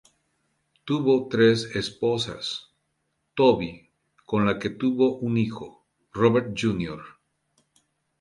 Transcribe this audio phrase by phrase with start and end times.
[0.83, 2.71] Tuvo tres esposas:
[3.35, 3.91] Tobi,
[4.25, 6.99] con la que tuvo un hijo, Robert Jr.